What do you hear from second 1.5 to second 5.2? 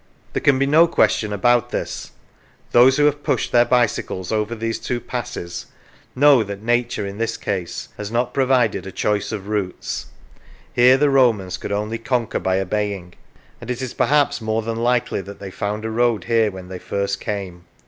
this; those who have pushed their bicycles over these two